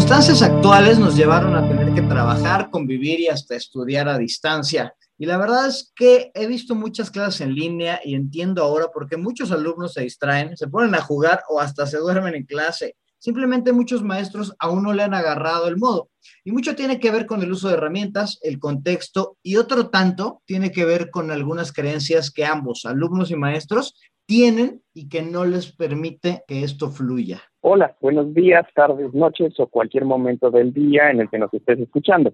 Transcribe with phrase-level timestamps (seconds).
[0.00, 4.94] Las circunstancias actuales nos llevaron a tener que trabajar, convivir y hasta estudiar a distancia.
[5.18, 9.06] Y la verdad es que he visto muchas clases en línea y entiendo ahora por
[9.06, 12.96] qué muchos alumnos se distraen, se ponen a jugar o hasta se duermen en clase.
[13.18, 16.08] Simplemente muchos maestros aún no le han agarrado el modo.
[16.44, 20.40] Y mucho tiene que ver con el uso de herramientas, el contexto y otro tanto
[20.46, 23.94] tiene que ver con algunas creencias que ambos, alumnos y maestros,
[24.30, 27.40] tienen y que no les permite que esto fluya.
[27.62, 31.80] Hola, buenos días, tardes, noches o cualquier momento del día en el que nos estés
[31.80, 32.32] escuchando.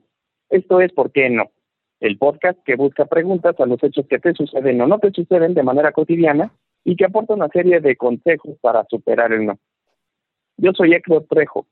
[0.50, 1.44] Esto es ¿Por qué no?
[2.00, 5.54] El podcast que busca preguntas a los hechos que te suceden o no te suceden
[5.54, 6.52] de manera cotidiana
[6.84, 9.58] y que aporta una serie de consejos para superar el no.
[10.58, 11.66] Yo soy Héctor Trejo.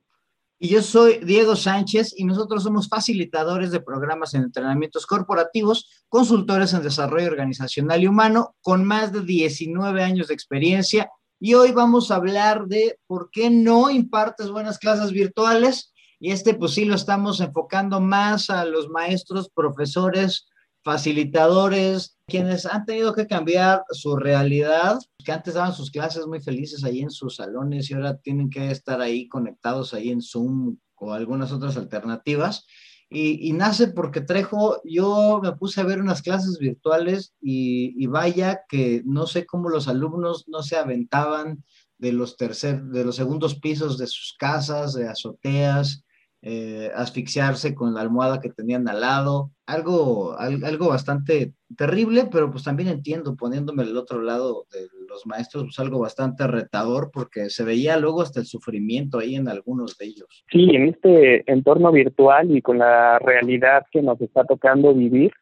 [0.58, 6.72] Y yo soy Diego Sánchez y nosotros somos facilitadores de programas en entrenamientos corporativos, consultores
[6.72, 11.10] en desarrollo organizacional y humano con más de 19 años de experiencia.
[11.40, 15.92] Y hoy vamos a hablar de por qué no impartes buenas clases virtuales.
[16.20, 20.46] Y este pues sí lo estamos enfocando más a los maestros, profesores,
[20.84, 26.84] facilitadores, quienes han tenido que cambiar su realidad, que antes daban sus clases muy felices
[26.84, 31.12] ahí en sus salones y ahora tienen que estar ahí conectados ahí en Zoom o
[31.12, 32.66] algunas otras alternativas.
[33.10, 38.62] Y, nace porque Trejo, yo me puse a ver unas clases virtuales y, y, vaya
[38.68, 41.62] que no sé cómo los alumnos no se aventaban
[41.98, 46.03] de los tercer, de los segundos pisos de sus casas, de azoteas,
[46.46, 52.64] eh, asfixiarse con la almohada que tenían al lado, algo, algo bastante terrible, pero pues
[52.64, 57.64] también entiendo, poniéndome al otro lado de los maestros, pues algo bastante retador, porque se
[57.64, 60.44] veía luego hasta el sufrimiento ahí en algunos de ellos.
[60.52, 65.32] Sí, en este entorno virtual y con la realidad que nos está tocando vivir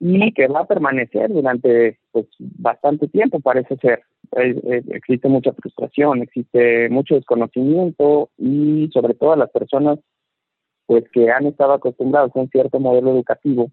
[0.00, 4.02] y que va a permanecer durante pues bastante tiempo, parece ser.
[4.32, 9.98] existe mucha frustración, existe mucho desconocimiento y sobre todo las personas
[10.92, 13.70] pues que han estado acostumbrados a un cierto modelo educativo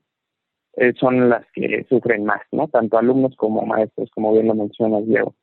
[0.77, 2.69] eh, son las que sufren más, ¿no?
[2.69, 5.35] Tanto alumnos como maestros, como bien lo mencionas, Diego.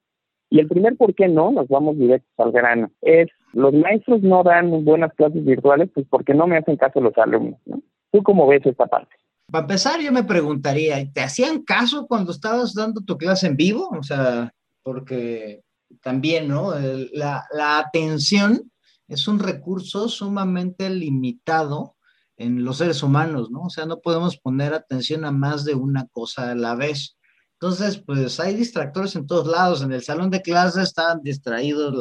[0.48, 4.42] Y el primer por qué no, nos vamos directos al grano, es los maestros no
[4.42, 7.82] dan buenas clases virtuales, pues porque no me hacen caso los alumnos, ¿no?
[8.10, 9.14] ¿Tú cómo ves esta parte?
[9.52, 13.90] Para empezar, yo me preguntaría, ¿te hacían caso cuando estabas dando tu clase en vivo?
[13.90, 14.50] O sea,
[14.82, 15.60] porque
[16.02, 16.70] también, ¿no?
[17.12, 18.70] la, la atención
[19.08, 21.96] es un recurso sumamente limitado
[22.36, 23.62] en los seres humanos, ¿no?
[23.62, 27.16] O sea, no podemos poner atención a más de una cosa a la vez.
[27.58, 29.80] Entonces, pues hay distractores en todos lados.
[29.80, 31.94] En el salón de clases estaban distraídos,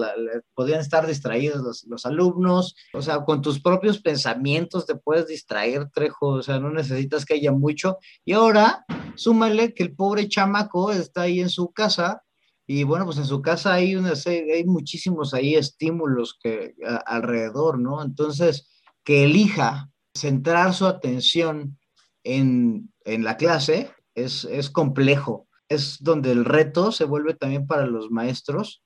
[0.53, 2.75] podían estar distraídos los, los, alumnos.
[2.93, 6.27] O sea, con tus propios pensamientos te puedes distraer, Trejo.
[6.27, 7.97] O sea, no necesitas que haya mucho.
[8.25, 8.83] Y ahora,
[9.15, 12.24] súmale que el pobre chamaco está ahí en su casa
[12.67, 16.73] y bueno, pues en su casa hay, unas, hay muchísimos ahí estímulos que,
[17.05, 18.03] alrededor, ¿no?
[18.03, 18.69] Entonces,
[19.03, 21.77] que elija centrar su atención
[22.23, 25.47] en, en la clase es, es, complejo.
[25.69, 28.81] Es donde el reto se vuelve también para los maestros,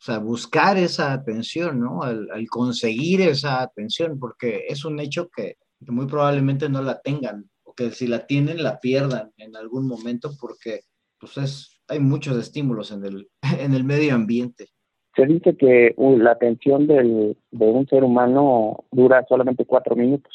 [0.00, 2.02] o sea, buscar esa atención, ¿no?
[2.02, 7.50] Al, conseguir esa atención, porque es un hecho que, que muy probablemente no la tengan,
[7.62, 10.82] o que si la tienen, la pierdan en algún momento, porque
[11.18, 13.28] pues es hay muchos estímulos en el,
[13.60, 14.68] en el medio ambiente.
[15.16, 20.32] Se dice que uh, la atención del, de un ser humano dura solamente cuatro minutos.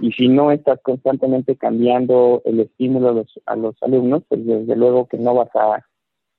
[0.00, 4.76] Y si no estás constantemente cambiando el estímulo a los, a los alumnos, pues desde
[4.76, 5.86] luego que no vas a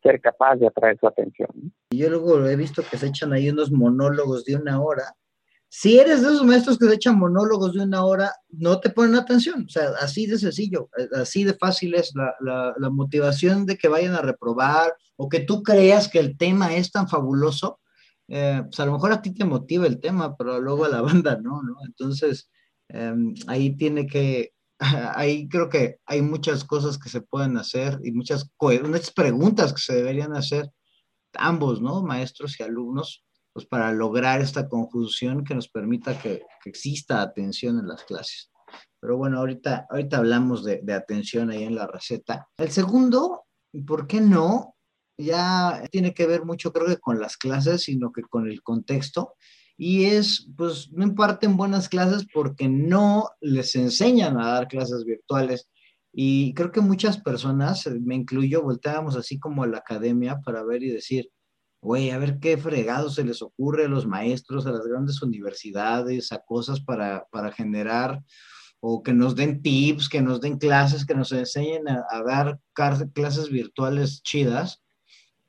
[0.03, 1.49] ser capaz de atraer su atención.
[1.91, 5.15] Yo luego he visto que se echan ahí unos monólogos de una hora
[5.75, 9.15] si eres de esos maestros que se echan monólogos de una hora, no te ponen
[9.15, 9.65] atención.
[9.65, 12.35] O sea, así de sencillo, eh, así de fácil es la,
[12.77, 16.91] la, motivación de que vayan a reprobar o que tú creas que el tema es
[16.91, 17.79] tan fabuloso.
[18.27, 21.01] Eh, pues a lo mejor a ti te motiva el tema, pero luego a la
[21.01, 21.77] banda no, ¿no?
[21.87, 22.51] Entonces,
[22.89, 24.53] em, ahí tiene que,
[25.15, 29.81] ahí creo que hay muchas cosas que se pueden hacer y muchas, muchas preguntas que
[29.81, 30.69] se deberían hacer
[31.33, 32.03] ambos, ¿no?
[32.03, 33.23] Maestros y alumnos
[33.53, 38.49] pues para lograr esta conjunción que nos permita que, exista atención en las clases.
[38.99, 42.47] Pero bueno, ahorita, ahorita hablamos de, de, atención ahí en la receta.
[42.57, 43.43] El segundo,
[43.85, 44.75] ¿por qué no?
[45.17, 49.35] Ya tiene que ver mucho, creo que con las clases, sino que con el contexto.
[49.77, 55.69] Y es, pues, no imparten buenas clases porque no les enseñan a dar clases virtuales.
[56.13, 60.83] Y creo que muchas personas, me incluyo, volteábamos así como a la academia para ver
[60.83, 61.29] y decir,
[61.83, 66.31] güey, a ver qué fregado se les ocurre a los maestros, a las grandes universidades,
[66.31, 68.23] a cosas para, para generar
[68.85, 73.49] o que nos den tips, que nos den clases, que nos enseñen a, dar clases
[73.49, 74.81] virtuales chidas.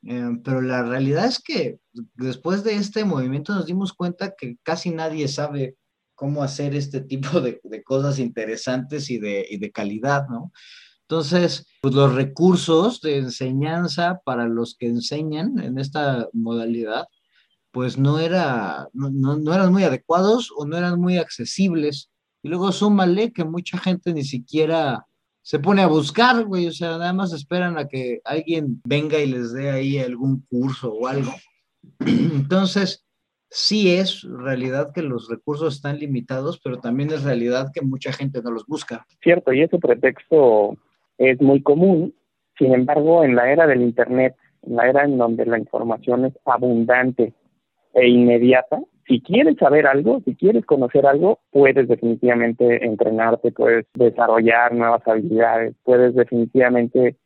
[0.07, 1.79] Eh, pero la realidad es que
[2.15, 5.77] después de este movimiento nos dimos cuenta que casi nadie sabe
[6.15, 10.53] cómo hacer este tipo de, cosas interesantes y de, y de calidad, ¿no?
[11.09, 17.06] Entonces, pues los recursos de enseñanza para los que enseñan en esta modalidad,
[17.73, 22.11] pues no, era, no, no, eran muy adecuados o no eran muy accesibles.
[22.43, 25.06] Y luego súmale que mucha gente ni siquiera
[25.43, 29.27] se pone a buscar, güey, o sea, nada más esperan a que alguien venga y
[29.27, 31.35] les dé ahí algún curso o algo.
[32.01, 33.05] Entonces,
[33.51, 38.41] sí es realidad que los recursos están limitados, pero también es realidad que mucha gente
[38.43, 39.06] no los busca.
[39.23, 40.79] Cierto, y ese pretexto
[41.19, 42.15] es muy común.
[42.59, 46.35] Sin embargo, en la era del Internet, en la era en donde la información es
[46.45, 47.33] abundante
[47.95, 54.75] e inmediata, si quieres saber algo, si quieres conocer algo, puedes definitivamente entrenarte, puedes desarrollar
[54.75, 57.17] nuevas habilidades, puedes definitivamente eh,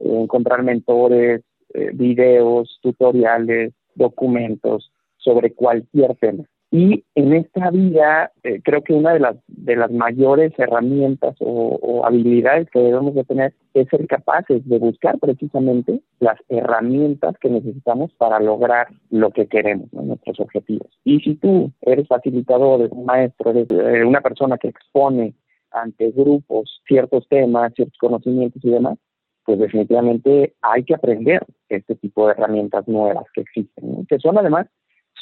[0.00, 1.42] encontrar mentores,
[1.72, 6.44] eh, videos, tutoriales, documentos sobre cualquier tema.
[6.72, 12.02] Y en esta vida, eh, creo que una de las, de las mayores herramientas o,
[12.04, 18.12] habilidades que debemos de tener es ser capaces de buscar precisamente las herramientas que necesitamos
[18.14, 20.88] para lograr lo que queremos, nuestros objetivos.
[21.04, 25.34] Y si tú eres facilitador, eres un maestro, eres eh, una persona que expone
[25.72, 28.96] ante grupos ciertos temas, ciertos conocimientos y demás,
[29.44, 34.66] pues definitivamente hay que aprender este tipo de herramientas nuevas que existen, que son además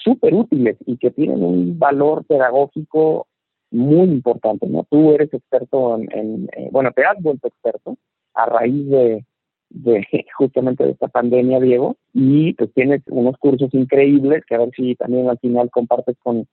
[0.02, 3.26] súper útiles y que tienen un valor pedagógico
[3.70, 4.86] muy importante, ¿no?
[4.90, 7.96] Tú eres experto en, eh, bueno, te has vuelto experto
[8.34, 9.24] a raíz de,
[9.70, 10.06] de
[10.36, 14.94] justamente de esta pandemia, Diego, y pues tienes unos cursos increíbles que a ver si
[14.94, 16.46] también al final compartes con,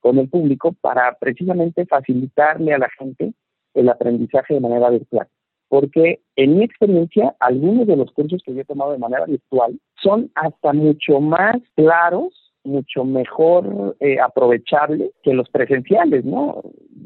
[0.00, 3.32] con el público para precisamente facilitarle a la gente
[3.74, 5.26] el aprendizaje de manera virtual.
[5.68, 9.78] Porque en mi experiencia, algunos de los cursos que yo he tomado de manera virtual
[10.02, 16.62] son hasta mucho más claros mucho mejor eh, aprovechable que los presenciales, ¿no?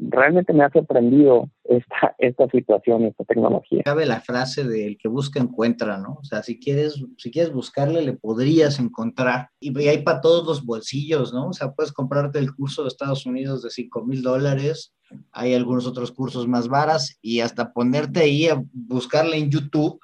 [0.09, 3.81] Realmente me ha sorprendido esta, esta situación, esta tecnología.
[3.83, 6.17] Cabe la frase del que busca encuentra, ¿no?
[6.21, 9.49] O sea, si quieres, si quieres buscarle, le podrías encontrar.
[9.59, 11.47] Y, hay para todos los bolsillos, ¿no?
[11.47, 14.93] O sea, puedes comprarte el curso de Estados Unidos de 5 mil dólares,
[15.31, 19.99] hay algunos otros cursos más varas y hasta ponerte ahí a buscarle en YouTube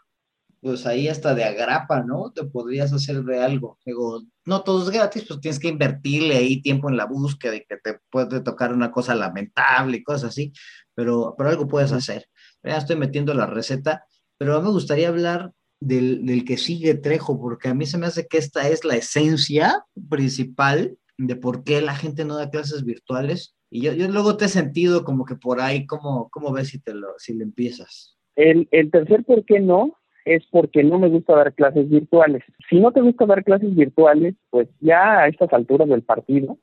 [0.62, 2.32] pues ahí hasta de agrapa, ¿no?
[2.32, 3.78] Te podrías hacer de algo.
[3.86, 7.66] Digo, no todo es gratis, pues tienes que invertirle ahí tiempo en la búsqueda y
[7.66, 10.52] que te puede tocar una cosa lamentable y cosas así,
[10.94, 12.28] pero, pero algo puedes hacer.
[12.64, 14.04] Ya estoy metiendo la receta,
[14.38, 18.28] pero me gustaría hablar del, del que sigue Trejo, porque a mí se me hace
[18.28, 23.56] que esta es la esencia principal de por qué la gente no da clases virtuales.
[23.70, 26.80] Y yo, yo luego te he sentido como que por ahí, ¿cómo, cómo ves si,
[26.80, 28.18] te lo, si le empiezas?
[28.36, 29.94] El, el tercer por qué no
[30.26, 32.44] es porque no me gusta dar clases virtuales.
[32.70, 36.58] Si no te gusta dar clases virtuales, pues ya a estas alturas del partido,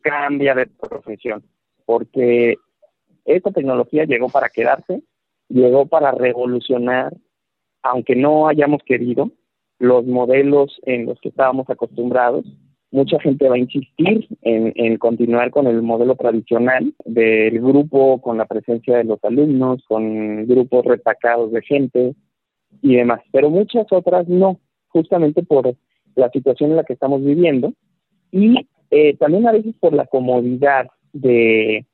[0.00, 1.42] cambia de profesión,
[1.84, 2.56] porque
[3.24, 5.02] esta tecnología llegó para quedarse,
[5.48, 7.14] llegó para revolucionar,
[7.82, 9.30] aunque no hayamos querido,
[9.78, 12.44] los modelos en los que estábamos acostumbrados.
[12.92, 18.36] Mucha gente va a insistir en, en continuar con el modelo tradicional del grupo con
[18.36, 22.14] la presencia de los alumnos, con grupos retacados de gente,
[22.82, 24.58] y demás, pero muchas otras no,
[24.88, 25.74] justamente por
[26.14, 27.72] la situación en la que estamos viviendo.
[28.32, 31.86] Y eh, también a veces por la comodidad de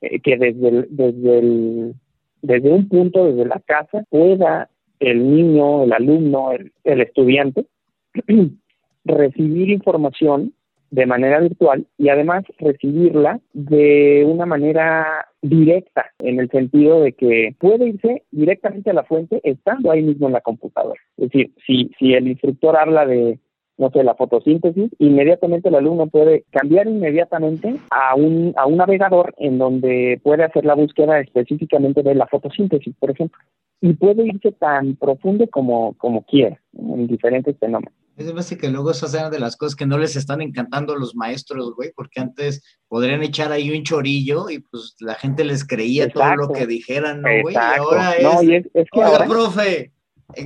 [0.00, 1.94] eh, que desde desde el,
[2.42, 7.66] desde un punto, desde la casa, pueda el niño, el alumno, el, el estudiante
[9.04, 10.54] recibir información
[10.90, 17.54] de manera virtual y además recibirla de una manera directa, en el sentido de que
[17.58, 21.00] puede irse directamente a la fuente estando ahí mismo en la computadora.
[21.16, 23.38] Es decir, si, si el instructor habla de
[23.76, 29.34] no sé, la fotosíntesis, inmediatamente el alumno puede cambiar inmediatamente a un, a un navegador
[29.38, 33.40] en donde puede hacer la búsqueda específicamente de la fotosíntesis, por ejemplo.
[33.80, 37.92] Y puede irse tan profundo como, como quiera en diferentes fenómenos.
[38.16, 40.98] Es más que luego esas eran de las cosas que no les están encantando a
[40.98, 45.66] los maestros, güey, porque antes podrían echar ahí un chorillo y pues la gente les
[45.66, 47.54] creía todo lo que dijeran, ¿no, güey?
[47.54, 49.92] Y ahora es, no, y es, que oiga, profe,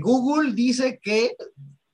[0.00, 1.32] Google dice que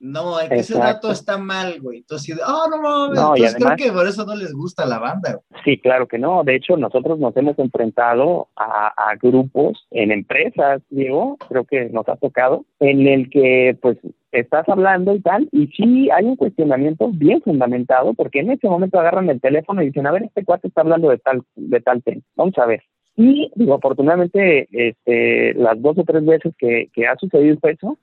[0.04, 1.98] no, que ese dato está mal, güey.
[1.98, 5.40] Entonces, oh, no mames, no, entonces creo que por eso no les gusta la banda.
[5.64, 6.44] Sí, claro que no.
[6.44, 12.06] De hecho, nosotros nos hemos enfrentado a, a, grupos en empresas, Diego, creo que nos
[12.10, 13.96] ha tocado, en el que, pues,
[14.30, 19.00] estás hablando y tal, y sí hay un cuestionamiento bien fundamentado, porque en ese momento
[19.00, 22.02] agarran el teléfono y dicen, a ver, este cuate está hablando de tal, de tal
[22.02, 22.20] tema.
[22.36, 22.82] Vamos a ver.
[23.16, 27.96] Y, digo, afortunadamente, este, las dos o tres veces que, que ha sucedido eso,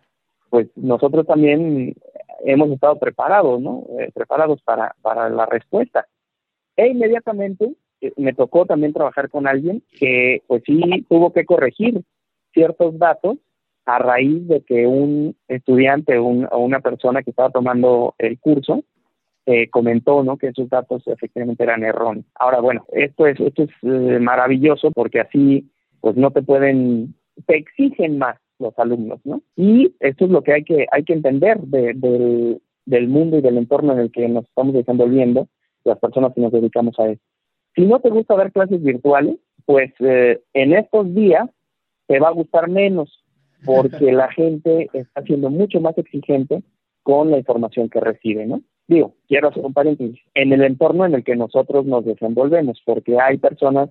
[0.52, 1.96] pues nosotros también
[2.44, 3.86] hemos estado preparados, ¿no?
[4.00, 6.08] Eh, preparados para, para la respuesta.
[6.76, 12.04] E inmediatamente eh, me tocó también trabajar con alguien que pues sí tuvo que corregir
[12.54, 13.38] ciertos datos
[13.86, 18.84] a raíz de que un estudiante o una persona que estaba tomando el curso
[19.46, 20.38] eh, comentó ¿no?
[20.38, 22.26] que esos datos efectivamente eran erróneos.
[22.36, 27.16] Ahora, bueno, esto es, esto es maravilloso porque así pues no te pueden,
[27.48, 29.42] te exigen más los alumnos, ¿no?
[29.56, 33.58] Y esto es lo que hay que, hay que entender del, del mundo y del
[33.58, 35.48] entorno en el que nos estamos desenvolviendo,
[35.84, 37.22] las personas que nos dedicamos a eso.
[37.76, 41.50] Si no te gusta ver clases virtuales, pues eh, en estos días
[42.08, 43.24] te va a gustar menos
[43.66, 46.64] porque la gente está siendo mucho más exigente
[47.04, 48.62] con la información que recibe, ¿no?
[48.88, 53.20] Digo, quiero hacer un paréntesis, en el entorno en el que nosotros nos desenvolvemos, porque
[53.20, 53.90] hay personas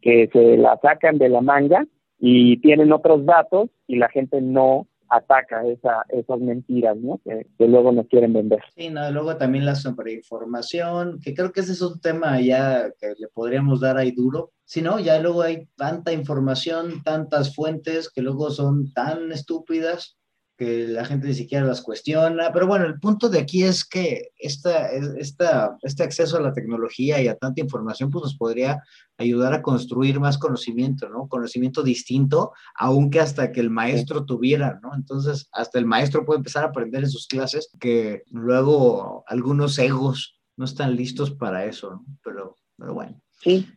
[0.00, 1.84] que se la sacan de la manga
[2.18, 7.20] y tienen otros datos y la gente no ataca esa, esas mentiras, ¿no?
[7.24, 8.60] Que, luego nos quieren vender.
[8.74, 13.14] Sí, no, luego también la sobreinformación, que creo que ese es un tema ya que
[13.18, 14.50] le podríamos dar ahí duro.
[14.64, 20.18] Si no, ya luego hay tanta información, tantas fuentes que luego son tan estúpidas
[20.56, 22.52] que la gente ni siquiera las cuestiona.
[22.52, 27.20] Pero bueno, el punto de aquí es que esta, esta, este acceso a la tecnología
[27.20, 28.82] y a tanta información pues nos podría
[29.18, 31.28] ayudar a construir más conocimiento, ¿no?
[31.28, 34.94] Conocimiento distinto, aunque hasta que el maestro tuviera, ¿no?
[34.94, 40.40] Entonces, hasta el maestro puede empezar a aprender en sus clases que luego algunos egos
[40.56, 42.04] no están listos para eso, ¿no?
[42.22, 43.20] Pero, pero bueno.
[43.40, 43.68] Sí,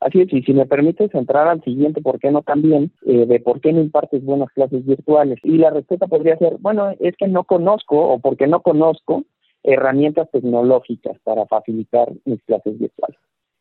[0.00, 2.92] Así es, y si me permites entrar al siguiente, ¿por qué no también?
[3.04, 5.38] Eh, de por qué no impartes buenas clases virtuales.
[5.42, 9.24] Y la respuesta podría ser, bueno, es que no conozco o porque no conozco
[9.64, 13.18] herramientas tecnológicas para facilitar mis clases virtuales.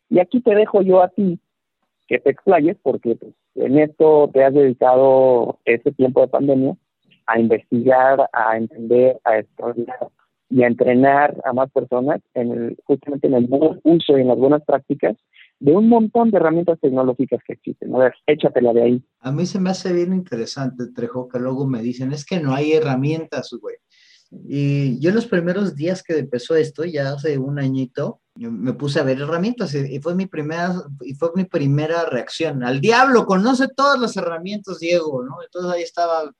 [0.10, 1.40] Y aquí te dejo yo a ti
[2.08, 6.78] que te explayes, porque pues, en esto te has dedicado este tiempo de pandemia
[7.26, 10.08] a investigar, a entender, a estudiar
[10.50, 14.30] y a entrenar a más personas en el, justamente en el buen uso y en
[14.30, 15.18] las buenas prácticas
[15.60, 17.94] de un montón de herramientas tecnológicas que existen.
[17.96, 19.04] A ver, échatela de ahí.
[19.20, 22.54] A mí se me hace bien interesante, Trejo, que luego me dicen, es que no
[22.54, 23.76] hay herramientas, güey.
[24.30, 29.04] Y yo los primeros días que empezó esto, ya hace un añito, me puse a
[29.04, 32.64] ver herramientas y fue mi primera, y fue mi primera reacción.
[32.64, 35.38] Al diablo, conoce todas las herramientas, Diego, ¿no?
[35.44, 36.32] Entonces ahí estaba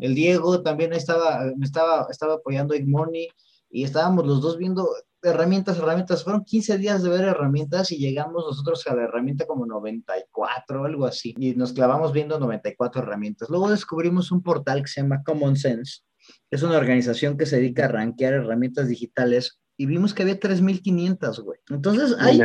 [0.00, 3.28] el Diego, también estaba, me estaba, estaba apoyando Igmoni
[3.70, 4.88] y estábamos los dos viendo
[5.24, 6.24] herramientas, herramientas.
[6.24, 11.06] Fueron 15 días de ver herramientas y llegamos nosotros a la herramienta como 94 algo
[11.06, 11.34] así.
[11.38, 13.48] Y nos clavamos viendo 94 herramientas.
[13.48, 16.02] Luego descubrimos un portal que se llama Common Sense.
[16.50, 21.42] Es una organización que se dedica a rankear herramientas digitales y vimos que había 3.500,
[21.42, 21.58] güey.
[21.68, 22.40] Entonces hay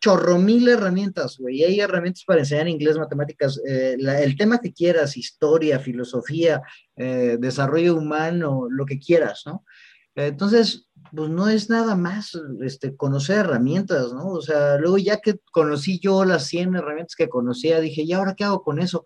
[0.00, 1.64] chorro mil herramientas, güey.
[1.64, 6.62] Hay herramientas para enseñar inglés, matemáticas, eh, el tema que quieras, historia, filosofía,
[6.96, 9.64] eh, desarrollo humano, lo que quieras, ¿no?
[10.16, 12.32] Entonces, pues no es nada más
[12.62, 14.28] este, conocer herramientas, ¿no?
[14.28, 18.34] O sea, luego ya que conocí yo las 100 herramientas que conocía, dije, ¿y ahora
[18.34, 19.04] qué hago con eso?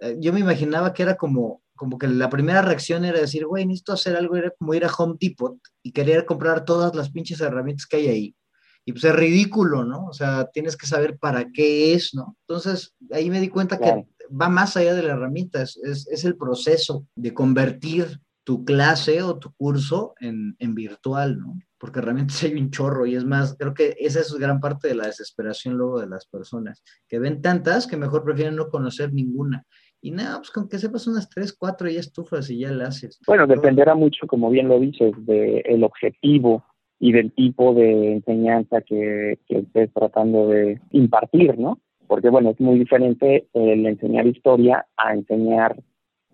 [0.00, 3.64] Eh, yo me imaginaba que era como, como que la primera reacción era decir, güey,
[3.64, 7.40] necesito hacer algo, era como ir a Home Depot y querer comprar todas las pinches
[7.40, 8.36] herramientas que hay ahí.
[8.84, 10.06] Y pues es ridículo, ¿no?
[10.06, 12.36] O sea, tienes que saber para qué es, ¿no?
[12.48, 16.36] Entonces, ahí me di cuenta que va más allá de la herramienta, es, es el
[16.36, 21.58] proceso de convertir tu clase o tu curso en, en, virtual, ¿no?
[21.78, 24.94] Porque realmente hay un chorro y es más, creo que esa es gran parte de
[24.94, 29.64] la desesperación luego de las personas, que ven tantas que mejor prefieren no conocer ninguna.
[30.02, 33.18] Y nada, pues con que sepas unas tres, cuatro ya estufas y ya la haces.
[33.26, 36.64] Bueno, dependerá mucho, como bien lo dices, del objetivo
[36.98, 41.80] y del tipo de enseñanza que, que estés tratando de impartir, ¿no?
[42.06, 45.76] Porque bueno, es muy diferente el enseñar historia a enseñar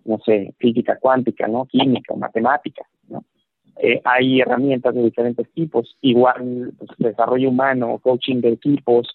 [0.06, 1.66] no sé, física cuántica, ¿no?
[1.66, 3.24] Química, matemática, ¿no?
[3.78, 9.08] Eh, hay herramientas de diferentes tipos, igual pues, desarrollo humano, coaching de equipos,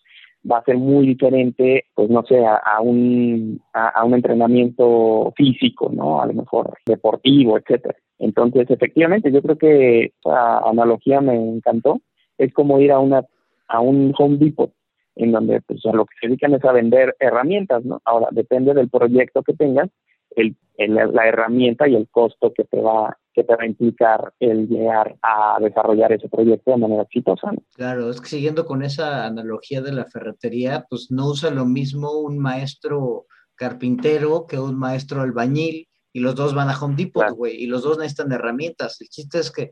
[0.50, 6.22] va a ser muy diferente, pues no sé, a, un, a, un entrenamiento físico, ¿no?
[6.22, 7.96] A lo mejor deportivo, etcétera.
[8.20, 12.02] Entonces, efectivamente, yo creo que esa analogía me encantó.
[12.38, 13.24] Es como ir a una
[13.68, 14.72] a un Home Depot,
[15.16, 18.02] en donde pues a lo que se dedican es a vender herramientas, ¿no?
[18.06, 19.90] Ahora, depende del proyecto que tengas,
[20.36, 24.68] el, la herramienta y el costo que te va que te va a implicar el
[24.68, 27.52] llegar a desarrollar ese proyecto de manera exitosa.
[27.76, 32.12] Claro, es que siguiendo con esa analogía de la ferretería, pues no usa lo mismo
[32.20, 37.56] un maestro carpintero que un maestro albañil y los dos van a Home Depot, güey,
[37.56, 39.00] y los dos necesitan herramientas.
[39.00, 39.72] El chiste es que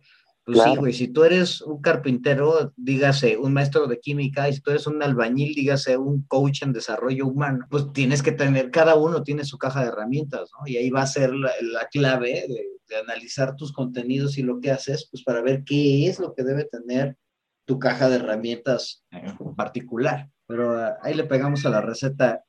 [0.53, 4.61] pues sí, güey, si tú eres un carpintero, dígase, un maestro de química, y si
[4.61, 8.95] tú eres un albañil, dígase, un coach en desarrollo humano, pues tienes que tener, cada
[8.95, 10.67] uno tiene su caja de herramientas, ¿no?
[10.67, 11.51] Y ahí va a ser la,
[11.91, 16.19] clave de, de, analizar tus contenidos y lo que haces, pues para ver qué es
[16.19, 17.17] lo que debe tener
[17.65, 20.29] tu caja de herramientas en particular.
[20.49, 22.43] Pero ah, ahí le pegamos a la receta,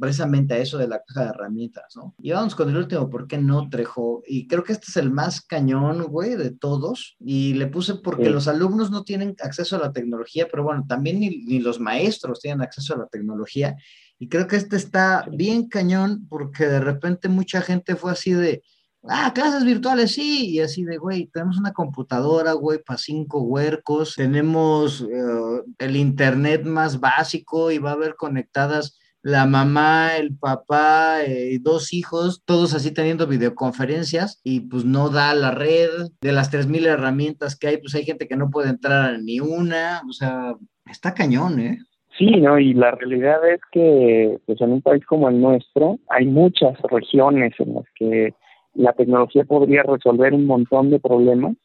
[0.00, 2.16] precisamente a eso de la caja de herramientas, ¿no?
[2.18, 4.24] Y vamos con el último, ¿por qué no, Trejo?
[4.26, 7.16] Y creo que este es el más cañón, güey, de todos.
[7.20, 11.20] Y le puse porque los alumnos no tienen acceso a la tecnología, pero bueno, también
[11.20, 13.76] ni, ni los maestros tienen acceso a la tecnología.
[14.18, 18.64] Y creo que este está bien cañón porque de repente mucha gente fue así de,
[19.10, 24.14] Ah, clases virtuales, sí, y así de, güey, tenemos una computadora, güey, para cinco huercos,
[24.16, 31.22] tenemos eh, el internet más básico y va a haber conectadas la mamá, el papá
[31.24, 35.88] eh, dos hijos, todos así teniendo videoconferencias y pues no da la red
[36.20, 39.40] de las 3.000 herramientas que hay, pues hay gente que no puede entrar a ni
[39.40, 40.54] una, o sea,
[40.86, 41.78] está cañón, ¿eh?
[42.16, 42.58] Sí, ¿no?
[42.58, 47.52] Y la realidad es que pues en un país como el nuestro hay muchas regiones
[47.58, 48.34] en las que
[48.78, 51.56] la tecnología podría resolver un montón de problemas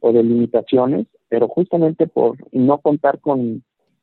[0.00, 3.62] o de limitaciones, pero justamente por no contar con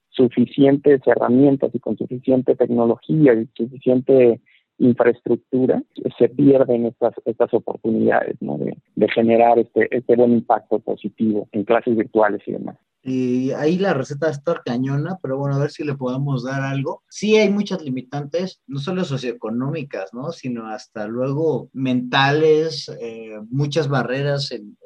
[0.10, 4.42] suficientes herramientas y con suficiente tecnología y suficiente
[4.78, 5.82] infraestructura,
[6.20, 8.60] se pierden estas, estas oportunidades ¿no?
[8.60, 12.78] de, de generar este, este buen impacto positivo en clases virtuales y demás.
[13.04, 17.04] Y ahí la receta está cañona, pero bueno, a ver si le podemos dar algo.
[17.10, 20.32] Sí hay muchas limitantes, no solo socioeconómicas, ¿no?
[20.32, 24.78] Sino hasta luego mentales, eh, muchas barreras en,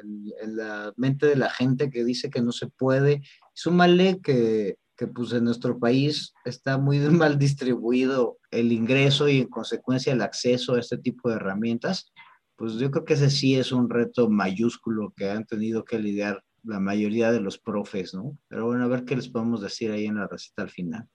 [0.47, 3.21] la mente de la gente que dice que no se puede.
[3.53, 9.49] Súmale que, que pues en nuestro país está muy mal distribuido el ingreso y en
[9.49, 12.13] consecuencia el acceso a este tipo de herramientas.
[12.55, 16.44] Pues yo creo que ese sí es un reto mayúsculo que han tenido que lidiar
[16.65, 18.37] la mayoría de los profes, ¿no?
[18.47, 21.07] Pero bueno, a ver qué les podemos decir ahí en la receta al final.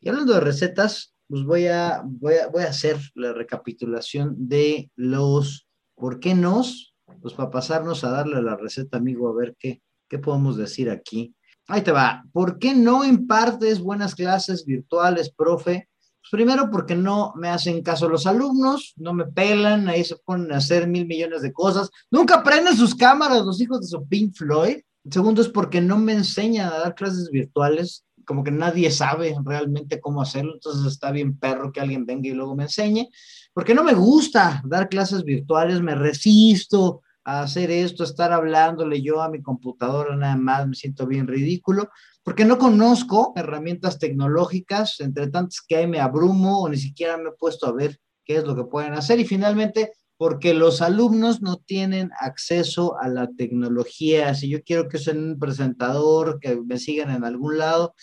[0.00, 4.90] Y hablando de recetas, pues voy a, voy a, voy a hacer la recapitulación de
[4.96, 9.82] los por qué nos, pues para pasarnos a darle la receta, amigo, a ver qué,
[10.08, 11.34] qué podemos decir aquí.
[11.66, 12.24] Ahí te va.
[12.32, 15.88] ¿Por qué no impartes buenas clases virtuales, profe?
[16.20, 20.52] Pues primero porque no me hacen caso los alumnos, no me pelan, ahí se ponen
[20.52, 21.90] a hacer mil millones de cosas.
[22.10, 24.78] Nunca prenden sus cámaras los hijos de su Pink Floyd.
[25.10, 30.00] Segundo es porque no me enseñan a dar clases virtuales, como que nadie sabe realmente
[30.00, 33.10] cómo hacerlo, entonces está bien perro que alguien venga y luego me enseñe,
[33.52, 39.02] porque no me gusta dar clases virtuales, me resisto a hacer esto, a estar hablándole
[39.02, 41.90] yo a mi computadora nada más, me siento bien ridículo,
[42.22, 47.28] porque no conozco herramientas tecnológicas, entre tantas que hay me abrumo o ni siquiera me
[47.28, 49.92] he puesto a ver qué es lo que pueden hacer y finalmente
[50.24, 54.34] porque los alumnos no tienen acceso a la tecnología.
[54.34, 57.94] Si yo quiero que sea un presentador, que me sigan en algún lado,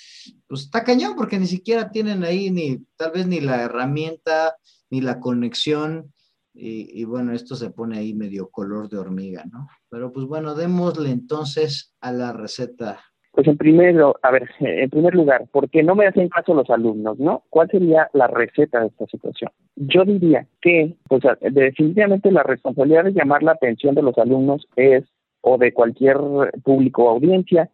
[0.45, 4.55] pues está cañón, porque ni siquiera tienen ahí ni, tal vez ni la herramienta,
[4.91, 6.13] ni la conexión.
[6.53, 9.67] Y, y, bueno, esto se pone ahí medio color de hormiga, ¿no?
[9.89, 15.15] Pero pues bueno, démosle entonces a la receta pues en primero, a ver, en primer
[15.15, 17.43] lugar, ¿por qué no me hacen caso los alumnos, no?
[17.49, 19.51] ¿Cuál sería la receta de esta situación?
[19.75, 25.05] Yo diría que, pues definitivamente la responsabilidad de llamar la atención de los alumnos es,
[25.41, 26.17] o de cualquier
[26.63, 27.69] público o audiencia,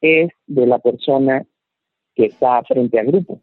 [0.00, 1.44] es de la persona
[2.14, 3.40] que está frente al grupo,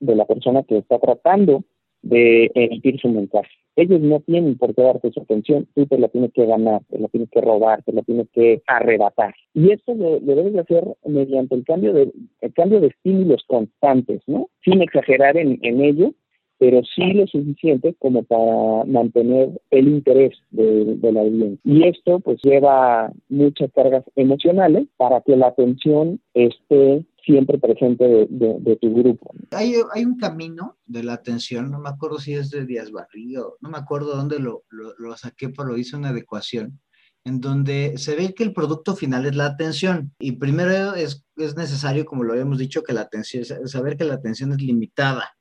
[0.00, 1.64] de la persona que está tratando
[2.02, 3.50] de emitir su mensaje.
[3.76, 6.98] Ellos no tienen por qué darte su atención, tú te la tienes que ganar, te
[6.98, 9.34] la tienes que robar, te la tienes que arrebatar.
[9.54, 14.20] Y esto lo, debes de hacer mediante el cambio de, el cambio de estímulos constantes,
[14.26, 14.48] ¿no?
[14.64, 16.12] Sin exagerar en, en ello,
[16.58, 21.60] pero sí lo suficiente como para mantener el interés de, de, la audiencia.
[21.64, 28.78] Y esto pues lleva muchas cargas emocionales para que la atención esté siempre presente de,
[28.80, 29.30] tu grupo.
[29.50, 33.56] Hay, hay, un camino de la atención, no me acuerdo si es de Díaz Barrio,
[33.60, 36.80] no me acuerdo dónde lo, lo, lo, saqué, pero hice una adecuación,
[37.24, 40.14] en donde se ve que el producto final es la atención.
[40.18, 44.14] Y primero es, es necesario, como lo habíamos dicho, que la atención, saber que la
[44.14, 45.36] atención es limitada.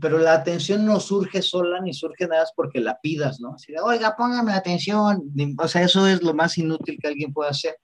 [0.00, 3.54] Pero la atención no surge sola ni surge nada más porque la pidas, ¿no?
[3.54, 5.32] Así de, oiga, póngame atención.
[5.58, 7.76] O sea, eso es lo más inútil que alguien puede hacer.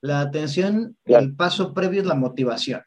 [0.00, 2.80] La atención, el paso previo es la motivación.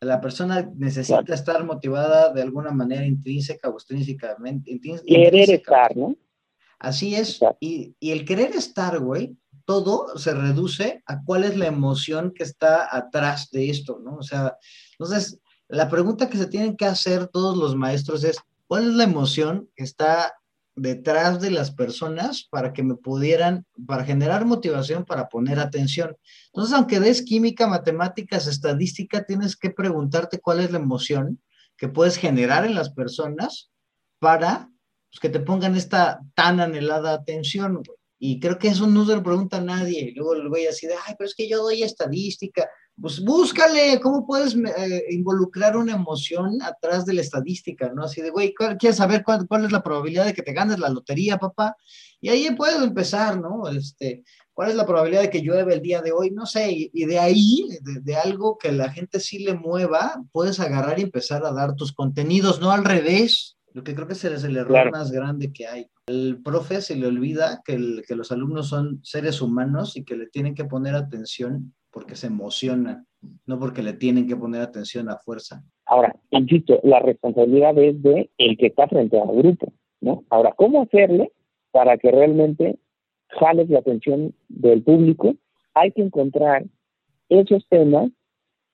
[0.00, 4.78] La persona necesita estar motivada de alguna manera intrínseca o extrínsecamente.
[5.06, 6.16] Querer estar, ¿no?
[6.78, 7.40] Así es.
[7.60, 12.42] Y, y, el querer estar, güey, todo se reduce a cuál es la emoción que
[12.42, 14.16] está atrás de esto, ¿no?
[14.16, 14.56] O sea,
[14.92, 15.40] entonces,
[15.70, 19.68] la pregunta que se tienen que hacer todos los maestros es, ¿cuál es la emoción
[19.76, 20.32] que está
[20.80, 26.16] detrás de las personas para que me pudieran, para generar motivación, para poner atención.
[26.46, 31.40] Entonces, aunque des química, matemáticas, estadística, tienes que preguntarte cuál es la emoción
[31.76, 33.70] que puedes generar en las personas
[34.18, 34.70] para
[35.10, 37.82] pues, que te pongan esta tan anhelada atención.
[38.18, 40.12] Y creo que eso no se lo pregunta a nadie.
[40.14, 42.68] Luego el güey así de, ay, pero es que yo doy estadística.
[43.00, 48.04] Pues búscale cómo puedes eh, involucrar una emoción atrás de la estadística, ¿no?
[48.04, 50.88] Así de, güey, ¿quieres saber cuál, cuál, es la probabilidad de que te ganes la
[50.88, 51.76] lotería, papá?
[52.20, 53.68] Y ahí puedes empezar, ¿no?
[53.68, 56.30] Este, ¿Cuál es la probabilidad de que llueve el día de hoy?
[56.30, 60.98] No sé, y, de ahí, de, algo que la gente sí le mueva, puedes agarrar
[60.98, 64.56] y empezar a dar tus contenidos, no al revés, lo que creo que es el
[64.56, 65.86] error más grande que hay.
[66.08, 70.26] El profe se le olvida que, que los alumnos son seres humanos y que le
[70.26, 73.06] tienen que poner atención porque se emocionan,
[73.46, 75.62] no porque le tienen que poner atención a fuerza.
[75.86, 80.24] Ahora, insisto, la responsabilidad es de el que está frente al grupo, ¿no?
[80.30, 81.32] Ahora, ¿cómo hacerle
[81.72, 82.78] para que realmente
[83.28, 85.34] jales la atención del público?
[85.74, 86.64] Hay que encontrar
[87.28, 88.10] esos temas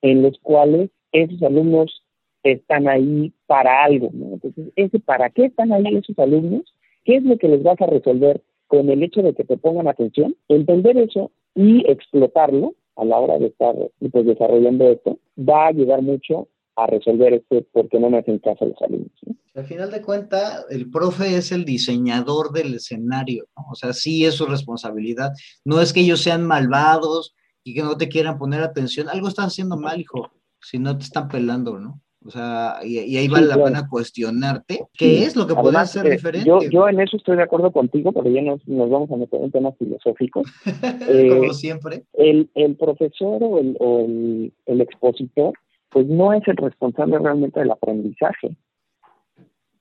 [0.01, 2.03] en los cuales esos alumnos
[2.43, 4.33] están ahí para algo, ¿no?
[4.33, 7.87] Entonces, ese para qué están ahí esos alumnos, qué es lo que les vas a
[7.87, 13.17] resolver con el hecho de que te pongan atención, entender eso y explotarlo a la
[13.17, 13.75] hora de estar
[14.11, 18.65] pues, desarrollando esto, va a ayudar mucho a resolver esto porque no me hacen caso
[18.65, 19.11] los alumnos.
[19.55, 23.65] Al final de cuentas, el profe es el diseñador del escenario, ¿no?
[23.71, 25.31] o sea, sí es su responsabilidad.
[25.65, 29.47] No es que ellos sean malvados y que no te quieran poner atención, algo están
[29.47, 30.31] haciendo mal, hijo,
[30.61, 32.01] si no te están pelando, ¿no?
[32.27, 36.11] O sea, y, ahí vale la pena cuestionarte qué es lo que puede ser eh,
[36.11, 36.45] diferente.
[36.45, 39.41] Yo, yo en eso estoy de acuerdo contigo, pero ya nos, nos vamos a meter
[39.41, 40.45] en temas filosóficos.
[41.07, 42.03] Como eh, siempre.
[42.11, 45.53] El, el profesor o, el, o el, el expositor,
[45.89, 48.57] pues no es el responsable realmente del aprendizaje.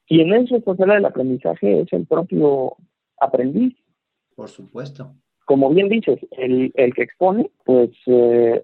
[0.06, 2.76] Quien es responsable del aprendizaje es el propio
[3.18, 3.74] aprendiz.
[4.36, 5.12] Por supuesto.
[5.46, 8.62] Como bien dices, el, el que expone, pues eh,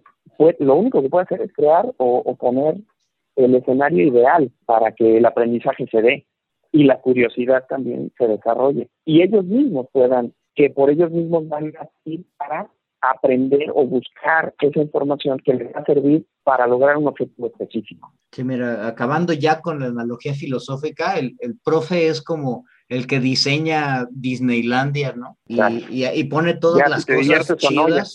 [0.61, 2.77] lo único que puede hacer es crear o, o poner
[3.37, 6.27] el escenario ideal para que el aprendizaje se dé
[6.71, 11.73] y la curiosidad también se desarrolle y ellos mismos puedan, que por ellos mismos van
[11.79, 16.97] a ir para aprender o buscar esa información que les va a servir para lograr
[16.97, 18.13] un objetivo específico.
[18.31, 23.21] Sí, mira, acabando ya con la analogía filosófica, el, el profe es como el que
[23.21, 25.39] diseña Disneylandia, ¿no?
[25.49, 28.15] Y, y, pone todas las cosas chidas.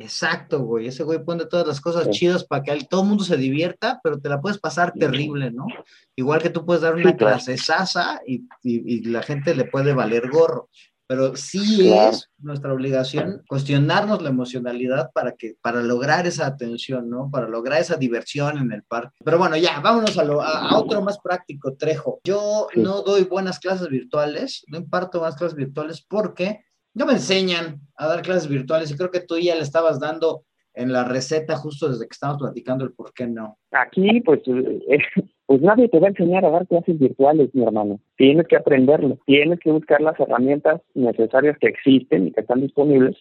[0.00, 0.88] Exacto, güey.
[0.88, 4.20] Ese güey pone todas las cosas chidas para que todo el mundo se divierta, pero
[4.20, 5.66] te la puedes pasar terrible, ¿no?
[6.14, 10.28] Igual que tú puedes dar una clase sasa y, y, la gente le puede valer
[10.28, 10.68] gorro
[11.08, 17.30] pero sí es nuestra obligación cuestionarnos la emocionalidad para que para lograr esa atención, ¿no?
[17.30, 19.16] Para lograr esa diversión en el parque.
[19.24, 22.20] Pero bueno, ya, vámonos a, lo, a, otro más práctico, Trejo.
[22.24, 26.60] Yo no doy buenas clases virtuales, no imparto buenas clases virtuales porque
[26.92, 30.44] no me enseñan a dar clases virtuales y creo que tú ya le estabas dando
[30.78, 33.58] en la receta justo desde que estamos platicando el por qué no.
[33.72, 34.98] Aquí, pues, eh,
[35.46, 37.98] pues nadie te va a enseñar a dar clases virtuales, mi hermano.
[38.16, 43.16] Tienes que aprenderlo, tienes que buscar las herramientas necesarias que existen y que están disponibles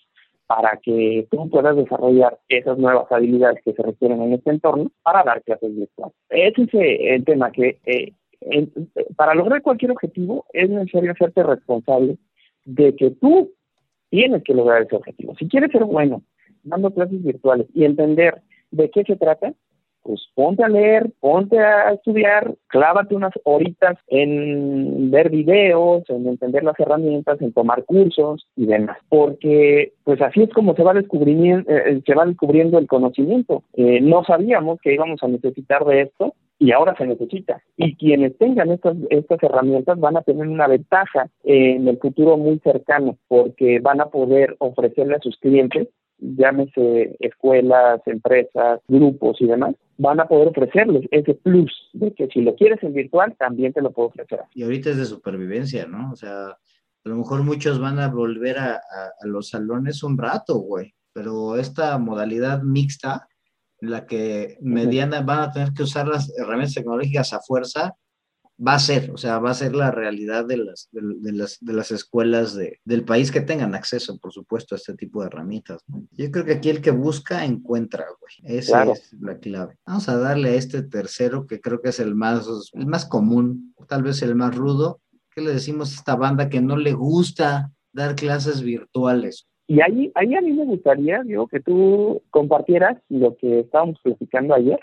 [0.46, 5.24] para que tú puedas desarrollar esas nuevas habilidades que se requieren en este entorno para
[5.24, 6.16] dar clases virtuales.
[6.30, 8.14] Ese es eh, el tema que eh,
[9.16, 12.18] para lograr cualquier objetivo es necesario hacerte responsable
[12.66, 13.52] de que tú
[14.10, 15.36] tienes que lograr ese objetivo.
[15.38, 16.22] Si quieres ser bueno,
[16.68, 19.54] dando clases virtuales y entender de qué se trata,
[20.08, 26.64] pues ponte a leer, ponte a estudiar, clávate unas horitas en ver videos, en entender
[26.64, 31.70] las herramientas, en tomar cursos y demás, porque pues así es como se va descubriendo,
[31.70, 33.64] eh, eh, se va descubriendo el conocimiento.
[33.74, 37.62] Eh, no sabíamos que íbamos a necesitar de esto y ahora se necesita.
[37.76, 42.60] Y quienes tengan estas, estas herramientas van a tener una ventaja en el futuro muy
[42.60, 49.76] cercano, porque van a poder ofrecerle a sus clientes llámese escuelas, empresas, grupos y demás,
[49.98, 53.82] van a poder ofrecerles ese plus de que si lo quieres en virtual, también te
[53.82, 54.42] lo puedo ofrecer.
[54.54, 56.12] Y ahorita es de supervivencia, ¿no?
[56.12, 60.56] O sea, a lo mejor muchos van a volver a, a, los salones un rato,
[60.56, 63.28] güey, pero esta modalidad mixta,
[63.80, 67.96] en la que mediana van a tener que usar las herramientas tecnológicas a fuerza,
[68.66, 71.74] va a ser, o sea, va a ser la realidad de las, de, las, de
[71.74, 75.84] las escuelas de, del país que tengan acceso, por supuesto, a este tipo de herramientas.
[76.12, 78.58] Yo creo que aquí el que busca, encuentra, güey.
[78.58, 79.78] Esa es la clave.
[79.86, 83.74] Vamos a darle a este tercero, que creo que es el más, el más común,
[83.88, 85.00] tal vez el más rudo.
[85.36, 89.48] ¿Qué le decimos a esta banda que no le gusta dar clases virtuales?
[89.68, 94.56] Y ahí, ahí a mí me gustaría, digo, que tú compartieras lo que estábamos platicando
[94.56, 94.80] ayer,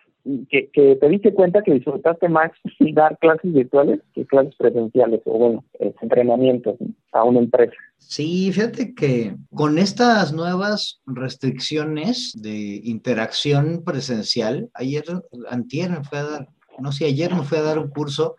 [0.51, 2.51] que, que te diste cuenta que disfrutaste más
[2.95, 6.77] dar clases virtuales que clases presenciales o, bueno, entrenamientos
[7.13, 7.75] a una empresa.
[7.99, 15.05] Sí, fíjate que con estas nuevas restricciones de interacción presencial, ayer,
[15.49, 18.37] antier me fue a dar, no sé, ayer me fue a dar un curso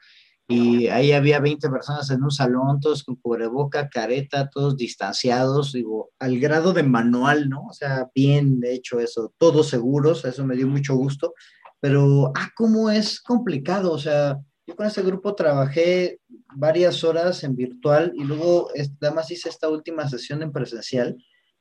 [0.47, 6.11] y ahí había 20 personas en un salón, todos con cubreboca, careta, todos distanciados, digo,
[6.19, 7.65] al grado de manual, ¿no?
[7.67, 11.33] O sea, bien hecho eso, todos seguros, eso me dio mucho gusto,
[11.79, 16.19] pero, ah, cómo es complicado, o sea, yo con ese grupo trabajé
[16.55, 18.69] varias horas en virtual y luego,
[19.01, 21.15] además hice esta última sesión en presencial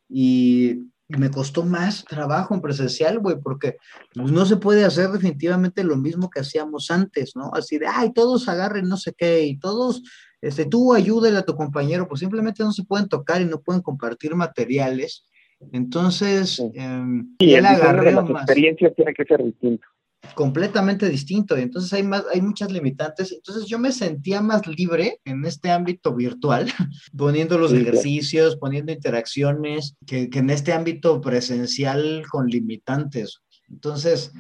[0.08, 3.76] y y me costó más trabajo en presencial, güey, porque
[4.14, 7.50] pues, no se puede hacer definitivamente lo mismo que hacíamos antes, ¿no?
[7.52, 10.02] Así de, ay, todos agarren no sé qué, y todos,
[10.40, 13.82] este, tú ayúdale a tu compañero, pues simplemente no se pueden tocar y no pueden
[13.82, 15.26] compartir materiales.
[15.72, 17.02] Entonces, sí, eh,
[17.38, 19.86] sí el de las experiencias tiene que ser distinto
[20.34, 23.32] completamente distinto y entonces hay más hay muchas limitantes.
[23.32, 26.66] Entonces yo me sentía más libre en este ámbito virtual
[27.16, 33.40] poniendo los sí, ejercicios poniendo interacciones que, que, en este ámbito presencial con limitantes.
[33.68, 34.32] Entonces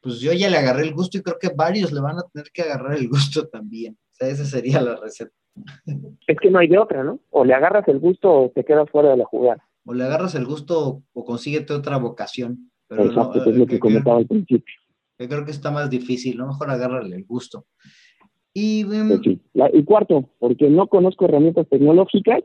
[0.00, 2.50] pues yo ya le agarré el gusto y creo que varios le van a tener
[2.52, 3.94] que agarrar el gusto también.
[3.94, 5.32] O sea esa sería la receta.
[6.26, 8.88] Es que no hay de otra no o le agarras el gusto o te quedas
[8.90, 9.64] fuera de la jugada.
[9.84, 13.66] O le agarras el gusto o consíguete otra vocación pero Exacto, no, que es lo
[13.66, 14.74] que comentaba al principio
[15.18, 16.46] yo creo que está más difícil, ¿no?
[16.46, 17.66] Mejor agárrale el gusto.
[18.54, 19.20] Y, um,
[19.72, 22.42] y cuarto, porque no conozco herramientas tecnológicas,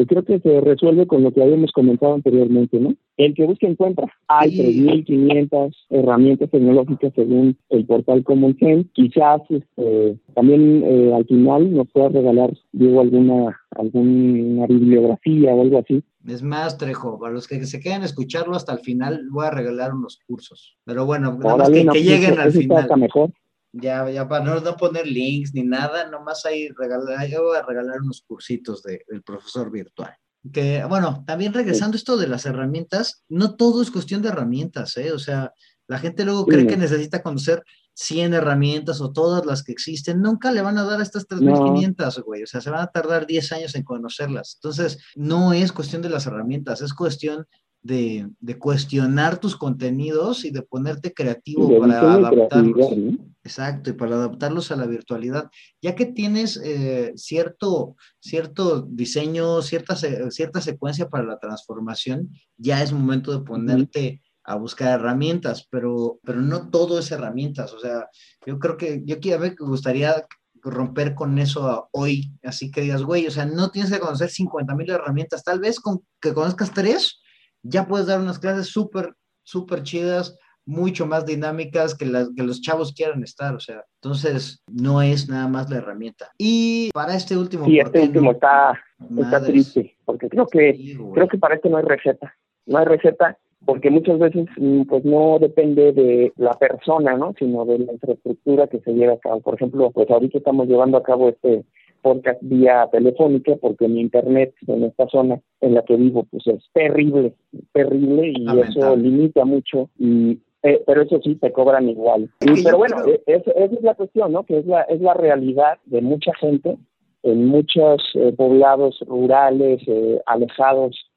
[0.00, 2.94] yo creo que se resuelve con lo que habíamos comentado anteriormente, ¿no?
[3.16, 4.06] El que busque encuentra.
[4.28, 4.86] Hay sí.
[5.06, 8.88] 3.500 herramientas tecnológicas según el portal Common Sense.
[8.92, 15.78] Quizás este, también eh, al final nos pueda regalar, Diego, alguna, alguna bibliografía o algo
[15.78, 16.02] así.
[16.26, 19.50] Es más, Trejo, para los que se queden a escucharlo hasta el final, voy a
[19.50, 20.76] regalar unos cursos.
[20.84, 22.88] Pero bueno, nada más que, que lleguen al final.
[22.98, 23.30] mejor.
[23.72, 27.62] Ya, ya para no, no, poner links ni nada, nomás ahí regalar, yo voy a
[27.62, 30.12] regalar unos cursitos de, del profesor virtual.
[30.52, 35.12] Que, bueno, también regresando esto de las herramientas, no todo es cuestión de herramientas, ¿eh?
[35.12, 35.52] O sea,
[35.86, 37.62] la gente luego cree que necesita conocer
[37.94, 42.16] 100 herramientas o todas las que existen, nunca le van a dar a estas 3.500,
[42.16, 42.24] no.
[42.24, 42.42] güey.
[42.42, 44.54] O sea, se van a tardar 10 años en conocerlas.
[44.56, 47.46] Entonces, no es cuestión de las herramientas, es cuestión
[47.82, 52.96] de, de cuestionar tus contenidos y de ponerte creativo de para adaptarlos.
[52.96, 53.18] ¿no?
[53.42, 55.50] Exacto, y para adaptarlos a la virtualidad.
[55.80, 62.92] Ya que tienes eh, cierto, cierto diseño, cierta, cierta secuencia para la transformación, ya es
[62.92, 64.22] momento de ponerte...
[64.42, 67.72] A buscar herramientas, pero, pero no todo es herramientas.
[67.72, 68.08] O sea,
[68.44, 70.26] yo creo que yo quiero me gustaría
[70.62, 74.74] romper con eso hoy, así que digas, güey, o sea, no tienes que conocer 50
[74.74, 77.20] mil herramientas, tal vez con que conozcas tres,
[77.62, 82.60] ya puedes dar unas clases súper, súper chidas, mucho más dinámicas que, las, que los
[82.60, 86.30] chavos quieran estar, o sea, entonces no es nada más la herramienta.
[86.38, 87.64] Y para este último...
[87.66, 88.78] Sí, este último está,
[89.18, 92.34] está triste, porque creo que, sí, creo que para este no hay receta,
[92.66, 94.48] no hay receta porque muchas veces
[94.88, 97.34] pues no depende de la persona, ¿no?
[97.38, 99.40] Sino de la infraestructura que se lleva a cabo.
[99.40, 101.64] Por ejemplo, pues ahorita estamos llevando a cabo este
[102.02, 106.62] podcast vía telefónica porque mi internet en esta zona en la que vivo pues es
[106.72, 107.34] terrible,
[107.72, 108.80] terrible y Lamentable.
[108.80, 112.30] eso limita mucho y eh, pero eso sí te cobran igual.
[112.40, 113.18] Y, pero bueno, creo...
[113.26, 114.44] esa es la cuestión, ¿no?
[114.44, 116.76] Que es la es la realidad de mucha gente
[117.22, 121.10] en muchos eh, poblados rurales eh, alejados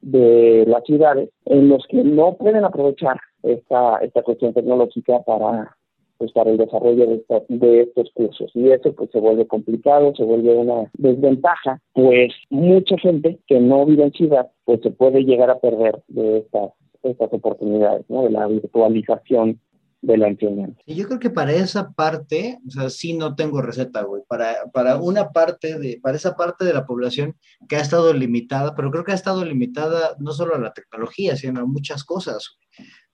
[0.00, 5.76] de las ciudades en los que no pueden aprovechar esta, esta cuestión tecnológica para,
[6.18, 8.50] pues, para el desarrollo de, esta, de estos cursos.
[8.54, 13.84] Y eso pues se vuelve complicado, se vuelve una desventaja, pues mucha gente que no
[13.86, 16.70] vive en ciudad pues se puede llegar a perder de estas,
[17.02, 18.22] estas oportunidades, ¿no?
[18.22, 19.60] de la virtualización
[20.04, 20.78] de la enseñanza.
[20.84, 24.22] Y yo creo que para esa parte, o sea, sí no tengo receta, güey.
[24.28, 27.36] Para, para una parte de, para esa parte de la población
[27.68, 31.36] que ha estado limitada, pero creo que ha estado limitada no solo a la tecnología,
[31.36, 32.58] sino a muchas cosas.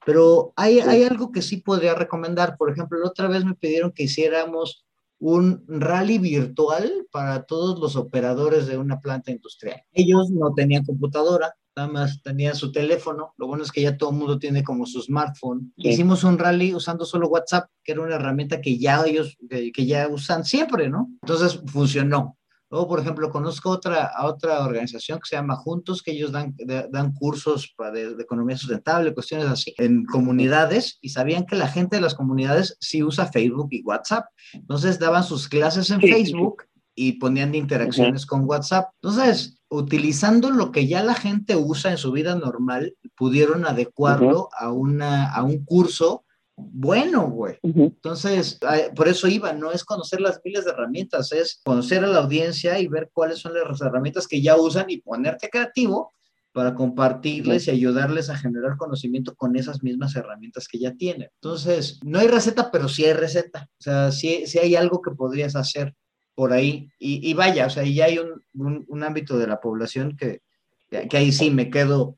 [0.04, 2.56] Pero hay, hay algo que sí podría recomendar.
[2.56, 4.86] Por ejemplo, la otra vez me pidieron que hiciéramos
[5.20, 9.82] un rally virtual para todos los operadores de una planta industrial.
[9.92, 14.10] Ellos no tenían computadora, nada más tenían su teléfono, lo bueno es que ya todo
[14.10, 15.72] el mundo tiene como su smartphone.
[15.76, 15.90] Sí.
[15.90, 20.08] Hicimos un rally usando solo WhatsApp, que era una herramienta que ya ellos, que ya
[20.08, 21.10] usan siempre, ¿no?
[21.22, 22.38] Entonces funcionó.
[22.70, 26.54] Luego, por ejemplo, conozco otra, a otra organización que se llama Juntos, que ellos dan,
[26.56, 31.66] de, dan cursos de, de, economía sustentable, cuestiones así, en comunidades, y sabían que la
[31.66, 34.26] gente de las comunidades sí usa Facebook y WhatsApp.
[34.52, 38.28] Entonces daban sus clases en sí, Facebook y ponían interacciones uh -huh.
[38.28, 38.90] con WhatsApp.
[39.02, 44.44] Entonces, utilizando lo que ya la gente usa en su vida normal, pudieron adecuarlo uh
[44.44, 44.48] -huh.
[44.58, 46.24] a, una, a un curso
[46.72, 47.58] bueno, güey.
[47.62, 47.86] Uh -huh.
[47.86, 48.58] Entonces,
[48.94, 52.78] por eso iba, no es conocer las miles de herramientas, es conocer a la audiencia
[52.78, 56.12] y ver cuáles son las herramientas que ya usan y ponerte creativo
[56.52, 61.28] para compartirles y ayudarles a generar conocimiento con esas mismas herramientas que ya tienen.
[61.34, 63.68] Entonces, no hay receta, pero sí hay receta.
[63.78, 65.94] O sea, sí, sí hay algo que podrías hacer
[66.34, 66.88] por ahí.
[66.98, 68.42] Y, vaya, o sea, ya hay un,
[68.88, 70.40] un, ámbito de la población que,
[70.88, 72.16] que ahí sí me quedo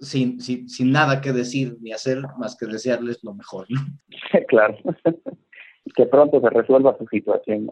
[0.00, 3.80] sin, sin, sin, nada que decir ni hacer más que desearles lo mejor, ¿no?
[4.48, 4.76] claro
[5.94, 7.68] que pronto se resuelva su situación.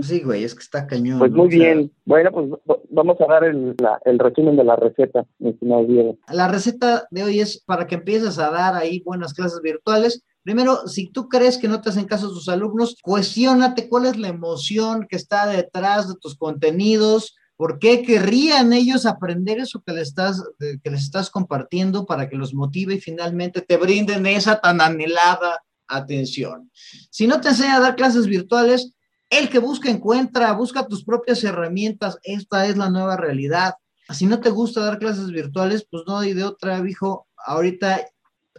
[0.00, 1.18] Sí, güey, es que está cañón.
[1.18, 1.90] Pues muy bien.
[2.04, 6.18] Bueno, pues vamos a dar el, el resumen de la receta, mi estimado Diego.
[6.30, 10.24] La receta de hoy es para que empieces a dar ahí buenas clases virtuales.
[10.42, 14.28] Primero, si tú crees que no te hacen caso tus alumnos, cuestionate cuál es la
[14.28, 20.08] emoción que está detrás de tus contenidos, ¿Por qué querrían ellos aprender eso que les,
[20.08, 24.80] estás, que les estás compartiendo para que los motive y finalmente te brinden esa tan
[24.80, 26.70] anhelada atención.
[27.10, 28.94] Si no te enseña a dar clases virtuales,
[29.30, 33.74] el que busca encuentra, busca tus propias herramientas, esta es la nueva realidad.
[34.10, 37.26] Si no te gusta dar clases virtuales, pues no hay de otra, hijo.
[37.46, 38.04] Ahorita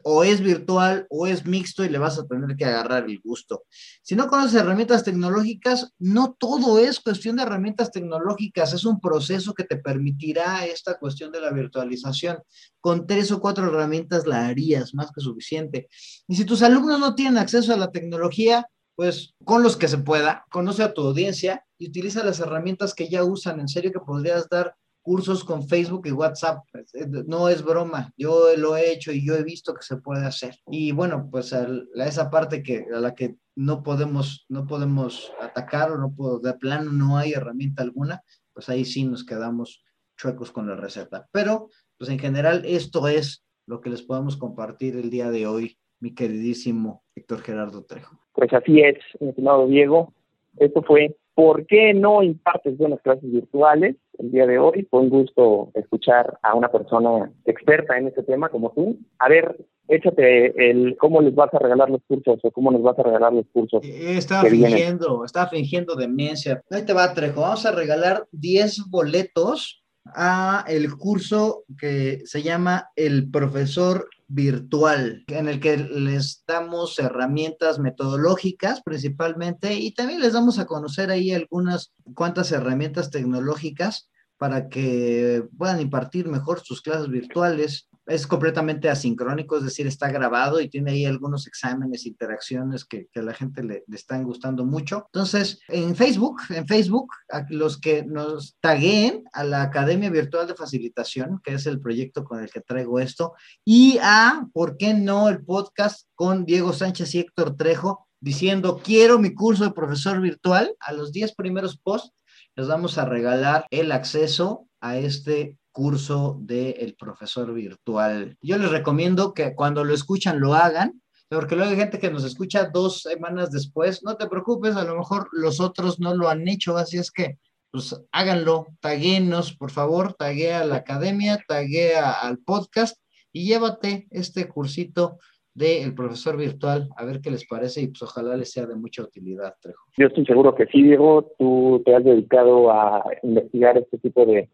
[0.08, 3.64] o es virtual o es mixto y le vas a tener que agarrar el gusto.
[4.04, 9.56] Si no conoces herramientas tecnológicas, no todo es cuestión de herramientas tecnológicas, es un proceso
[9.56, 12.38] que te permitirá esta cuestión de la virtualización.
[12.80, 15.88] Con tres o cuatro herramientas la harías más que suficiente.
[16.28, 19.98] Y si tus alumnos no tienen acceso a la tecnología, pues con los que se
[19.98, 23.60] pueda, conoce a tu audiencia y utiliza las herramientas que ya usan.
[23.60, 26.66] En serio que podrías dar cursos con Facebook y WhatsApp.
[26.74, 30.26] Eh, no es broma, yo lo he hecho y yo he visto que se puede
[30.26, 30.56] hacer.
[30.66, 31.68] Y bueno, pues a,
[32.04, 36.54] esa parte que, a la que no podemos, no podemos atacar o no puedo, de
[36.56, 39.84] plano no hay herramienta alguna, pues ahí sí nos quedamos
[40.18, 41.28] chuecos con la receta.
[41.32, 45.78] Pero, pues en general, esto es lo que les podemos compartir el día de hoy,
[46.00, 48.20] mi queridísimo Héctor Gerardo Trejo.
[48.34, 50.12] Pues así es, mi estimado Diego.
[50.58, 53.98] Esto fue ¿Por qué no impartes buenas clases virtuales?
[54.18, 58.48] El día de hoy fue un gusto escuchar a una persona experta en este tema
[58.48, 58.98] como tú.
[59.20, 59.58] A ver,
[59.90, 63.34] échate el cómo les vas a regalar los cursos o cómo nos vas a regalar
[63.34, 63.84] los cursos.
[63.84, 66.64] Eh, estaba fingiendo, estaba fingiendo demencia.
[66.72, 67.42] Ahí te va, Trejo.
[67.42, 75.48] Vamos a regalar 10 boletos a el curso que se llama El Profesor virtual, en
[75.48, 81.94] el que les damos herramientas metodológicas principalmente y también les damos a conocer ahí algunas
[82.16, 89.64] cuantas herramientas tecnológicas para que puedan impartir mejor sus clases virtuales es completamente asincrónico, es
[89.64, 94.24] decir, está grabado y tiene ahí algunos exámenes, interacciones que, a la gente le, están
[94.24, 95.08] gustando mucho.
[95.14, 100.56] Entonces, en Facebook, en Facebook, a los que nos tagueen a la Academia Virtual de
[100.56, 105.30] Facilitación, que es el proyecto con el que traigo esto, y a, ¿por qué no?,
[105.30, 110.76] el podcast con Diego Sánchez y Héctor Trejo, diciendo, quiero mi curso de profesor virtual,
[110.80, 112.12] a los 10 primeros posts
[112.56, 118.38] les vamos a regalar el acceso a este curso del profesor virtual.
[118.42, 122.24] Yo les recomiendo que cuando lo escuchan lo hagan, porque luego hay gente que nos
[122.24, 124.02] escucha dos semanas después.
[124.02, 127.38] No te preocupes, a lo mejor los otros no lo han hecho, así es que
[127.72, 132.98] pues háganlo, taguenos, por favor, taguea a la academia, taguea al podcast
[133.34, 135.18] y llévate este cursito
[135.54, 139.04] del profesor virtual, a ver qué les parece y pues ojalá les sea de mucha
[139.04, 139.84] utilidad, Trejo.
[139.98, 144.50] Yo estoy seguro que sí, Diego, tú te has dedicado a investigar este tipo de,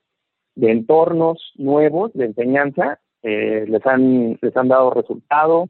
[0.56, 5.70] de entornos nuevos de enseñanza, eh, les, han, les han dado resultado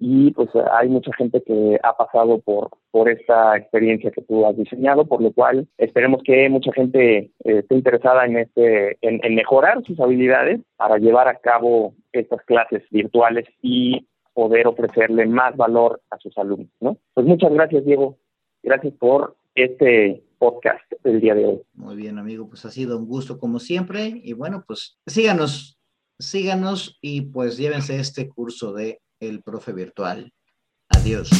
[0.00, 4.56] y pues hay mucha gente que ha pasado por, por esta experiencia que tú has
[4.56, 9.34] diseñado, por lo cual esperemos que mucha gente eh, esté interesada en, este, en, en
[9.34, 16.00] mejorar sus habilidades para llevar a cabo estas clases virtuales y poder ofrecerle más valor
[16.10, 16.96] a sus alumnos, ¿no?
[17.14, 18.18] Pues muchas gracias, Diego.
[18.62, 21.62] Gracias por este podcast del día de hoy.
[21.74, 25.78] Muy bien, amigo, pues ha sido un gusto como siempre y bueno, pues síganos,
[26.18, 30.32] síganos y pues llévense este curso de El Profe Virtual.
[30.88, 31.30] Adiós.